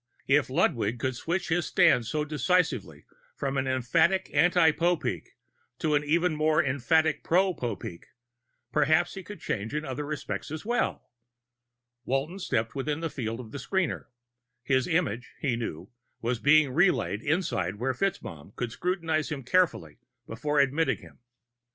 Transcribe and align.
If 0.25 0.49
Ludwig 0.49 0.97
could 0.97 1.15
switch 1.15 1.49
his 1.49 1.67
stand 1.67 2.07
so 2.07 2.25
decisively 2.25 3.05
from 3.35 3.55
an 3.55 3.67
emphatic 3.67 4.31
anti 4.33 4.71
Popeek 4.71 5.37
to 5.77 5.93
an 5.93 6.03
even 6.03 6.35
more 6.35 6.59
emphatic 6.63 7.23
pro 7.23 7.53
Popeek, 7.53 8.05
perhaps 8.71 9.13
he 9.13 9.21
could 9.21 9.39
change 9.39 9.75
in 9.75 9.85
other 9.85 10.03
respects 10.03 10.49
as 10.49 10.65
well. 10.65 11.11
Walton 12.03 12.39
stepped 12.39 12.73
within 12.73 13.01
the 13.01 13.11
field 13.11 13.39
of 13.39 13.51
the 13.51 13.59
screener. 13.59 14.05
His 14.63 14.87
image, 14.87 15.33
he 15.39 15.55
knew, 15.55 15.91
was 16.19 16.39
being 16.39 16.71
relayed 16.73 17.21
inside 17.21 17.75
where 17.75 17.93
FitzMaugham 17.93 18.55
could 18.55 18.71
scrutinize 18.71 19.29
him 19.31 19.43
carefully 19.43 19.99
before 20.25 20.59
admitting 20.59 20.97
him. 20.97 21.19